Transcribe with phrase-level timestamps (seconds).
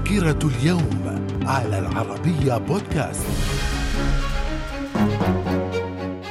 [0.00, 3.26] ذاكرة اليوم على العربية بودكاست.